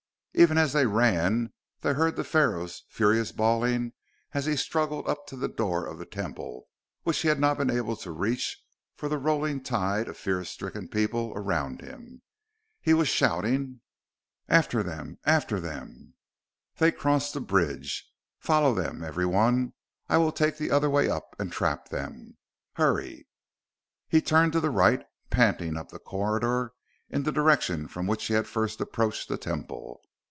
[0.33, 1.51] Even as they ran,
[1.81, 3.91] they heard the Pharaoh's furious bawling
[4.33, 6.69] as he struggled up to the door of the Temple,
[7.03, 8.57] which he had not been able to reach
[8.95, 12.21] for the rolling tide of fear stricken people around him.
[12.79, 13.81] He was shouting:
[14.47, 16.13] "After them after them!
[16.77, 18.09] They cross the bridge!
[18.39, 19.73] Follow them, everyone!
[20.07, 22.37] I will take the other way up and trap them!
[22.75, 23.27] Hurry!"
[24.07, 26.71] He turned to the right, panting up the corridor
[27.09, 30.01] in the direction from which he had first approached the Temple.